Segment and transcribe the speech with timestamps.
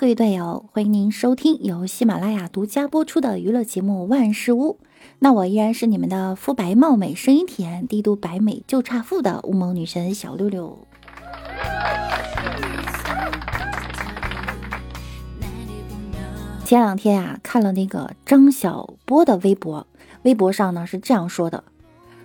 [0.00, 4.78] 各位队友，欢迎您收听由喜马拉雅独家播出的娱乐节目《万事屋》。
[5.18, 10.78] 那我依然是你们的肤白貌美、声音甜、低度白美就差富的乌蒙女神小六六。
[16.64, 19.84] 前两天啊，看了那个张小波的微博，
[20.22, 21.64] 微博上呢是这样说的：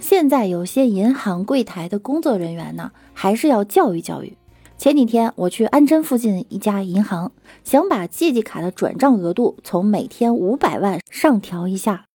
[0.00, 4.36] 现在有些银行柜台的工作人员呢，还是要教育教育。
[4.80, 7.32] 前几天我去安贞附近一家银行，
[7.64, 12.06] 想把借记卡的转账额度从每天五百万上调一下。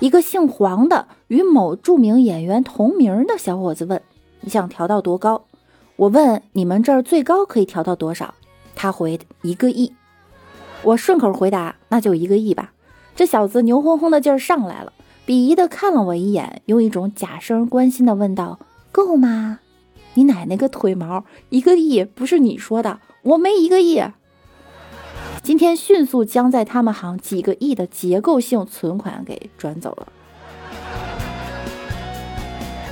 [0.00, 4.02] 一个姓黄的与某著名演员同名的小伙子问
[4.42, 5.44] ：“你想调到多高？”
[5.94, 8.34] 我问：“你们这儿最高可以调到多少？”
[8.74, 9.94] 他回：“一个亿。”
[10.82, 12.72] 我顺口回答：“那就一个亿吧。”
[13.14, 14.92] 这小子牛哄哄的劲儿上来了，
[15.24, 18.58] 鄙夷的看了我一眼，用一种假声关心的问道
[18.90, 19.60] ：“够吗？”
[20.14, 21.24] 你奶奶个腿毛！
[21.48, 24.02] 一个亿不是你说的，我没一个亿。
[25.42, 30.12] 今天迅速将在他们行几个亿的结构性存款给转走了。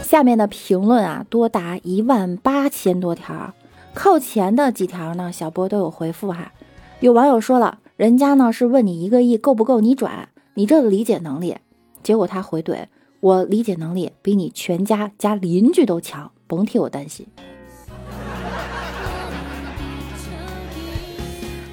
[0.03, 3.55] 下面的评论啊，多达一万八千多条，
[3.95, 6.53] 靠前的几条呢，小波都有回复哈。
[7.01, 11.57] 有网友说了，人家呢是问你一个亿够不够你转，你这理解能力。
[12.03, 12.87] 结果他回怼
[13.21, 16.33] 我，理解能力比你全家加邻居都强。
[16.51, 17.29] 甭替我担心。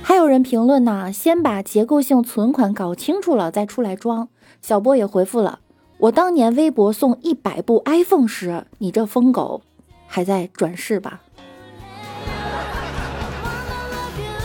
[0.03, 4.29] 还有人评论呢，先把结构性存款搞清楚了再出来装。
[4.61, 5.59] 小波也回复了，
[5.97, 9.63] 我当年微博送一百部 iPhone 时，你这疯狗
[10.05, 11.21] 还在转世吧？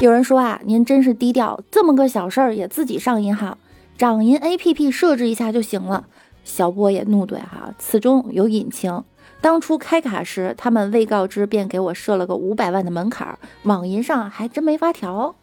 [0.00, 3.56] 有人说啊，您真是低调，这么个小事儿也自己上银行，
[3.96, 6.06] 掌银 APP 设置一下就行了。
[6.42, 9.04] 小波也怒怼哈，此中有隐情。
[9.42, 15.34] 当初开卡时，他们未告知，便给我设了个五百万的门槛，网银上还真没法调。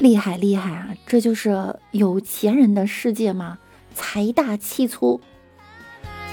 [0.00, 0.88] 厉害厉害啊！
[1.06, 3.58] 这就是有钱人的世界吗？
[3.94, 5.20] 财大气粗，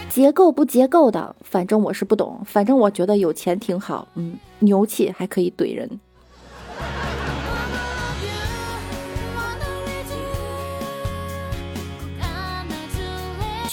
[0.09, 2.41] 结构不结构的，反正我是不懂。
[2.45, 5.99] 反正我觉得有钱挺好，嗯，牛气还可以怼人。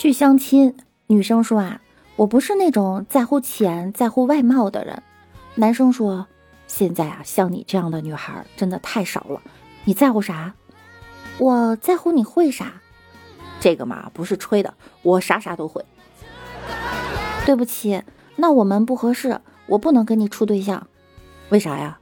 [0.01, 0.77] 去相亲，
[1.09, 1.81] 女生说啊，
[2.15, 5.03] 我不是那种在乎钱、在乎外貌的人。
[5.57, 6.29] 男生说，
[6.69, 9.43] 现在啊，像你这样的女孩真的太少了。
[9.83, 10.55] 你在乎啥？
[11.39, 12.75] 我在乎你会啥？
[13.59, 14.73] 这个嘛，不是吹的，
[15.03, 15.85] 我啥啥都会。
[17.45, 18.01] 对不起，
[18.37, 20.87] 那我们不合适，我不能跟你处对象。
[21.49, 21.99] 为啥呀？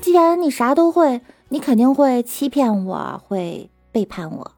[0.00, 1.20] 既然你啥都会，
[1.50, 4.52] 你肯定会欺骗我，会背叛我。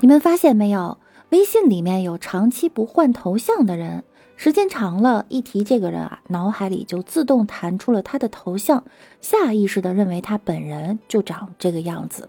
[0.00, 0.98] 你们发现没有？
[1.30, 4.04] 微信里面有长期不换头像的人，
[4.36, 8.84] 时间长了，一提这个人啊，脑海里就自动弹出了他的头像，
[9.20, 12.28] 下意识的认为他本人就长这个样子。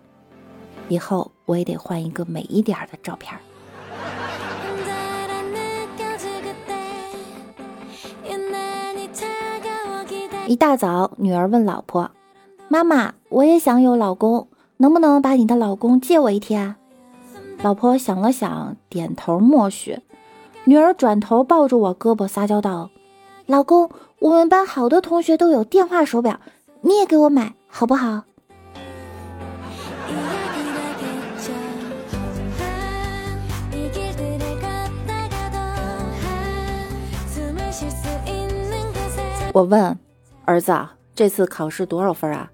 [0.88, 3.38] 以后我也得换一个美一点的照片。
[10.48, 12.10] 一大早，女儿问老婆
[12.68, 14.48] ：“妈妈，我也想有老公，
[14.78, 16.76] 能不能把你的老公借我一天？”
[17.62, 20.00] 老婆想了想，点头默许。
[20.64, 22.90] 女儿转头抱住我胳膊撒娇道
[23.48, 26.40] ：“老公，我们班好多同学都有电话手表，
[26.82, 28.24] 你也给我买好不好？”
[39.52, 40.00] 我问
[40.46, 40.74] 儿子
[41.14, 42.50] ：“这次考试多少分啊？”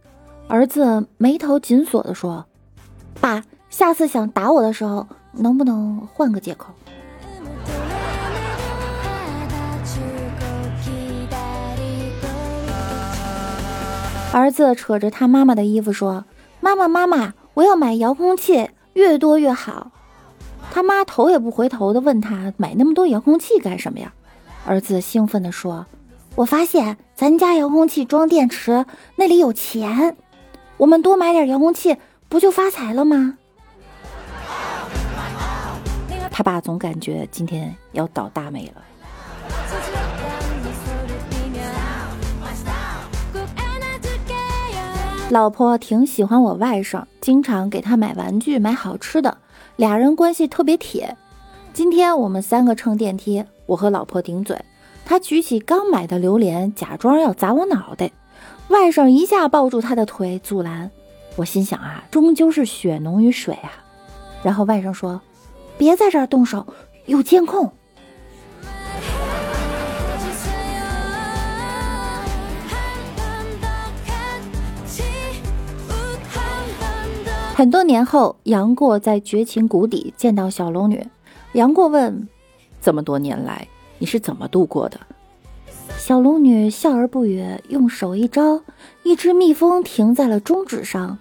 [0.50, 2.46] 儿子眉头紧锁的说
[3.22, 3.44] ：“爸。”
[3.78, 6.74] 下次想打我的时候，能不能换个借口？
[14.32, 16.24] 儿子扯着他妈妈的衣服说
[16.62, 19.92] ：“妈妈，妈妈，我要买遥控器，越多越好。”
[20.72, 24.14] 他妈头也不回头的问他：“买那么多遥控器干什么呀？”
[24.66, 25.86] 儿子兴奋的说
[26.36, 28.86] ：“我发现咱家遥控器装电池
[29.18, 30.16] 那里有钱，
[30.78, 31.98] 我们多买点遥控器，
[32.30, 33.38] 不就发财了吗？”
[36.38, 38.84] 他爸总感觉今天要倒大霉了。
[45.30, 49.38] 老婆挺喜欢我外甥，经常给他买玩具、买好吃的，
[49.78, 51.16] 俩人关系特别铁。
[51.72, 54.60] 今天我们三个乘电梯，我和老婆顶嘴，
[55.06, 58.12] 他举起刚买的榴莲，假装要砸我脑袋，
[58.68, 60.92] 外甥一下抱住他的腿阻拦
[61.38, 63.72] ：“我心想啊，终究是血浓于水啊。
[64.44, 65.22] 然后外甥说
[65.78, 66.66] ：“别在这儿动手，
[67.06, 67.72] 有监控。”
[77.56, 81.08] 很多年后，杨过在绝情谷底见到小龙女。
[81.54, 82.28] 杨过问
[82.84, 83.66] ：“这么多年来，
[83.98, 85.00] 你是怎么度过的？”
[85.98, 88.62] 小龙女笑而不语，用手一招，
[89.04, 91.18] 一只蜜蜂停在了中指上。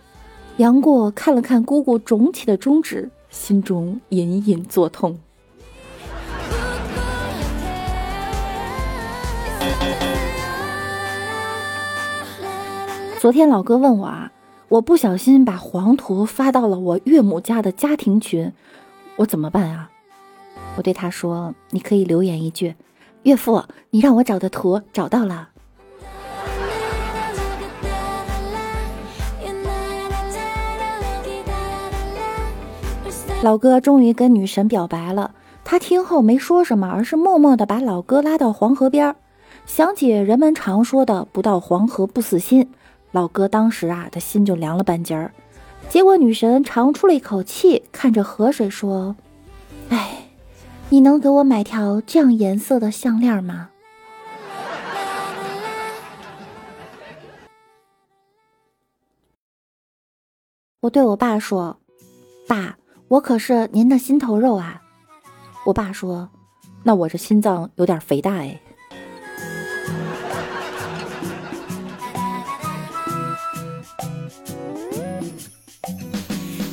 [0.57, 5.19] 杨过看了看姑姑肿起的中指，心中隐隐作痛。
[13.19, 14.31] 昨天老哥问我啊。
[14.69, 18.53] 我不小心把黄图发到了我岳母家的家庭群，
[19.17, 19.91] 我怎么办啊？
[20.77, 22.75] 我对他说：“你可以留言一句，
[23.23, 25.51] 岳父，你让我找的图找到了。”
[33.45, 39.17] 老哥终于跟女神表白了，他听后没说什么，而是默默的把老哥拉到黄河边儿，
[39.67, 42.73] 想起人们常说的“不到黄河不死心”。
[43.13, 45.31] 老哥当时啊，的心就凉了半截儿。
[45.91, 49.15] 结果女神长出了一口气，看着河水说
[49.93, 50.31] ：“哎，
[50.89, 53.69] 你能给我买条这样颜色的项链吗？”
[60.81, 61.77] 我对我爸说
[62.49, 62.79] ：“爸，
[63.15, 64.83] 我可是您的心头肉啊。”
[65.67, 66.29] 我爸说
[66.83, 68.61] ：“那我这心脏有点肥大哎。”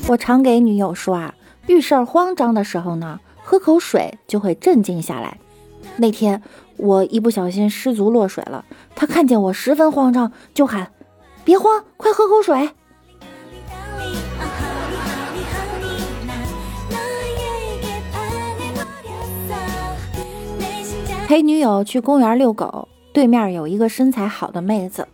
[0.08, 1.36] 我常给女友说啊，
[1.68, 5.38] 遇事儿慌张的时候呢，喝口水就会镇静下来。
[5.98, 6.42] 那天
[6.78, 8.66] 我一不小心失足落水了，
[8.96, 10.92] 她看见我十分慌张，就喊
[11.46, 12.72] ：“别慌，快喝口水。”
[21.32, 25.08] 陪女友去公园遛狗，对面有一个身材好的妹子，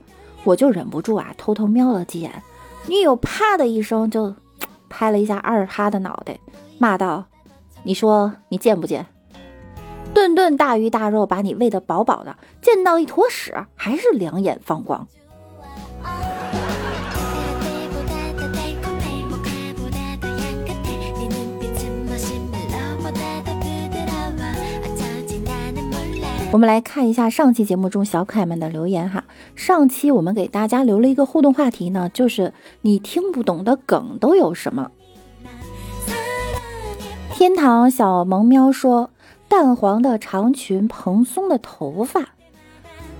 [0.43, 2.41] 我就忍不住啊，偷偷瞄了几眼。
[2.87, 4.33] 女友啪的一声就。
[4.89, 6.39] 拍了一下二哈的脑袋，
[6.79, 7.25] 骂道
[7.85, 9.05] ：“你说你贱不贱？
[10.11, 15.07] 顿顿大鱼大肉把你喂得饱饱的，见到一坨屎还是两眼放光。”
[26.49, 29.25] 我们来看一下上期节目中小可爱们的留言哈。
[29.53, 34.89] 上期我们给大家留了一个互动话题呢，就是你听不懂的梗都有什么？
[37.33, 39.09] 天堂小萌喵说
[39.49, 42.29] ：“淡黄的长裙，蓬松的头发。”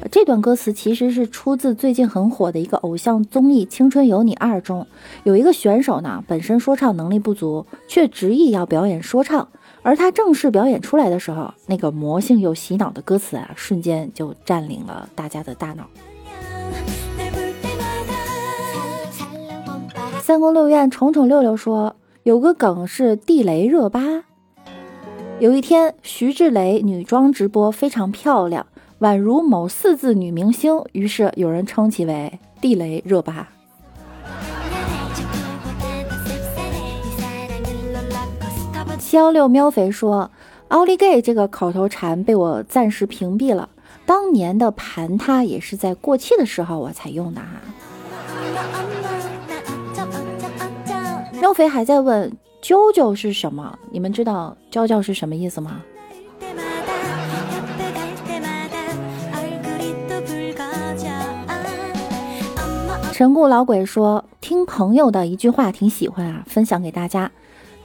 [0.10, 4.88] 这段歌词其实是出自最近很火的一个偶像综艺《青春有你二》中，
[5.24, 9.50] 有一个选手呢，本身说唱能力不足，却执意要表演说唱。
[9.88, 15.88] 而他正式表演出来的时候，那个魔性又洗脑的歌词啊，瞬间就占领了大家的大脑。
[20.20, 24.02] 三宫六院宠宠六六说，有个梗是地雷热巴。
[25.40, 28.68] 有一天，徐志蕾女装直播非常漂亮，
[29.00, 33.48] 宛如某四字女明星，于是有人称其为地雷热巴。
[39.10, 40.30] 七幺六喵肥说
[40.68, 43.70] ：“奥利给这个口头禅被我暂时屏蔽了。
[44.06, 47.48] 当年的盘它也是在过气的时候我才用的哈。”
[51.40, 52.30] 喵肥还在问
[52.62, 53.80] “啾啾”是什么？
[53.92, 55.82] 你们知道“娇娇”是什么意思吗？
[63.14, 67.32] 神故老鬼说：“听朋友的一句话挺喜欢啊，分享给大家。”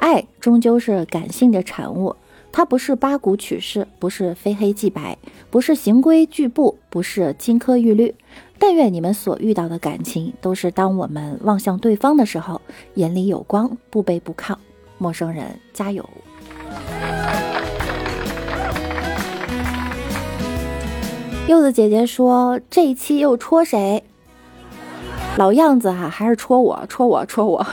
[0.02, 2.16] 爱终究是感性的产物，
[2.50, 5.16] 它不是八股取士，不是非黑即白，
[5.49, 8.12] 不是行规矩步，不是金科玉律。
[8.59, 12.61] 但愿你们所遇到的感情，都是当我们望向对方的时候，
[12.94, 14.56] 眼里有光，不卑不亢。
[14.99, 16.04] 陌生人，加油！
[21.47, 24.02] 柚子姐姐说：“这一期又戳谁？
[25.37, 27.64] 老样子哈，还是戳我，戳我，戳我。”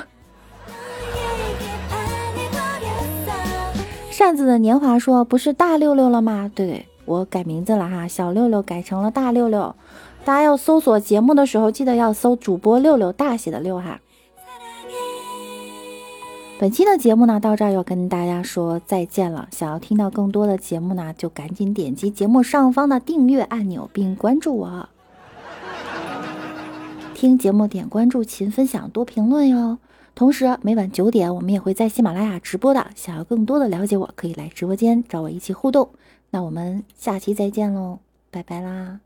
[4.19, 6.51] 扇子的年华说：“不是大六六了吗？
[6.53, 9.73] 对我改名字了哈，小六六改成了大六六。
[10.25, 14.01] 大家要搜索节目的时候，记得要搜主播六六大写的六哈。
[16.59, 19.47] 本期的节目呢，到这儿要跟大家说再见了。
[19.51, 24.89] 想要听到更多的节目呢，就赶紧点击节目上方的订阅按钮，并关注我。”
[27.15, 29.77] 听节目点关注、勤分享、多评论哟。
[30.19, 32.87] 同时，每晚九点我们也会在喜马拉雅直播的。
[32.93, 35.91] 想要更多的了解我，可以来直播间找我一起互动。
[36.31, 37.99] 那我们下期再见喽，
[38.29, 38.99] 拜拜啦！